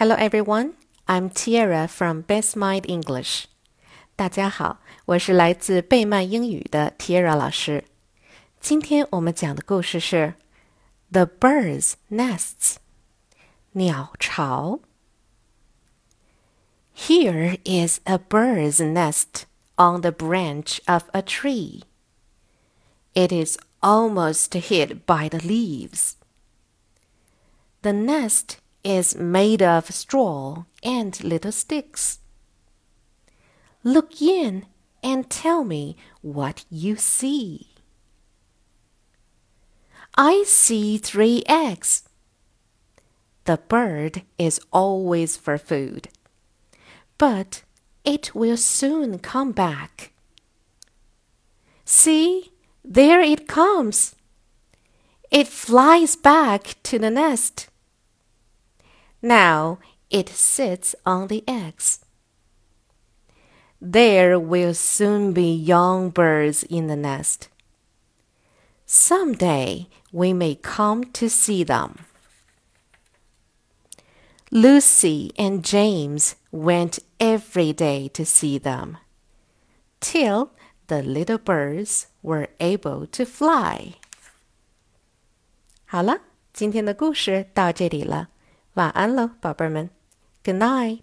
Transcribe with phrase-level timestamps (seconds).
[0.00, 0.74] Hello everyone,
[1.06, 3.44] I'm Tiara from Best Mind English.
[4.14, 7.84] 大家好，我是来自贝曼英语的 Tiara 老师。
[8.60, 10.34] 今天我们讲的故事是《
[11.12, 12.76] The Birds' Nests》
[13.72, 14.80] 鸟巢。
[16.94, 19.44] Here is a bird's nest
[19.76, 21.82] on the branch of a tree.
[23.12, 26.12] It is almost hid by the leaves.
[27.82, 32.19] The nest is made of straw and little sticks.
[33.83, 34.65] Look in
[35.03, 37.69] and tell me what you see.
[40.17, 42.03] I see three eggs.
[43.45, 46.09] The bird is always for food,
[47.17, 47.63] but
[48.03, 50.11] it will soon come back.
[51.85, 52.51] See,
[52.83, 54.15] there it comes.
[55.31, 57.67] It flies back to the nest.
[59.20, 59.78] Now
[60.10, 62.00] it sits on the eggs.
[63.80, 67.48] There will soon be young birds in the nest.
[68.86, 71.98] Some day we may come to see them.
[74.50, 78.96] Lucy and James went every day to see them,
[80.00, 80.50] till
[80.86, 83.94] the little birds were able to fly.
[85.84, 86.20] 好了，
[86.52, 88.28] 今天的故事到这里了。
[88.74, 89.90] 晚安喽，宝贝儿们，
[90.44, 91.00] Good night。